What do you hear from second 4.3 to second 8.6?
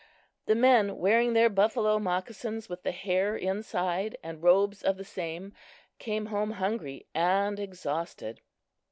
robes of the same, came home hungry and exhausted.